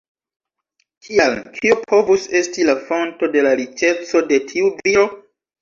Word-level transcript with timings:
Tial, 1.07 1.35
kio 1.57 1.75
povus 1.91 2.25
esti 2.41 2.65
la 2.71 2.77
fonto 2.89 3.31
de 3.37 3.47
la 3.49 3.53
riĉeco 3.61 4.25
de 4.33 4.45
tiu 4.51 4.73
viro? 4.83 5.07